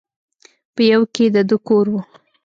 [0.73, 1.95] په يوه کښې د ده کور و.